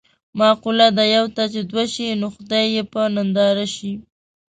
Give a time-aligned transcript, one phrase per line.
[0.39, 3.91] مقوله ده: یوه ته چې دوه شي نو خدای یې په ننداره شي.